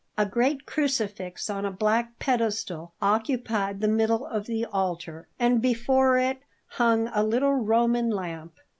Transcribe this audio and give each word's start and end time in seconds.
A 0.17 0.25
great 0.25 0.65
crucifix 0.65 1.47
on 1.47 1.63
a 1.63 1.69
black 1.71 2.17
pedestal 2.17 2.95
occupied 3.03 3.81
the 3.81 3.87
middle 3.87 4.25
of 4.25 4.47
the 4.47 4.65
altar; 4.65 5.27
and 5.37 5.61
before 5.61 6.17
it 6.17 6.41
hung 6.69 7.09
a 7.13 7.23
little 7.23 7.53
Roman 7.53 8.09
lamp. 8.09 8.55